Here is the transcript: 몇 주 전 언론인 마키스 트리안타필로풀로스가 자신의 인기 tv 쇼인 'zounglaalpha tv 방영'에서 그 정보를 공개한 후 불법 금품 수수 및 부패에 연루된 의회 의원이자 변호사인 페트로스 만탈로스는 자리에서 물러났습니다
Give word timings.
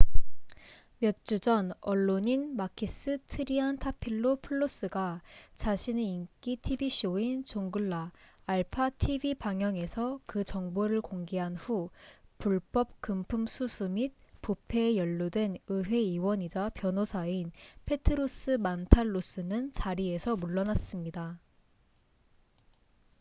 몇 0.97 1.13
주 1.25 1.37
전 1.39 1.73
언론인 1.79 2.55
마키스 2.55 3.19
트리안타필로풀로스가 3.27 5.21
자신의 5.53 6.03
인기 6.03 6.55
tv 6.55 6.89
쇼인 6.89 7.43
'zounglaalpha 7.43 8.89
tv 8.97 9.35
방영'에서 9.35 10.19
그 10.25 10.43
정보를 10.43 11.01
공개한 11.01 11.55
후 11.55 11.91
불법 12.39 12.99
금품 12.99 13.45
수수 13.45 13.89
및 13.89 14.15
부패에 14.41 14.97
연루된 14.97 15.57
의회 15.67 15.97
의원이자 15.97 16.71
변호사인 16.73 17.51
페트로스 17.85 18.57
만탈로스는 18.59 19.71
자리에서 19.71 20.35
물러났습니다 20.35 21.39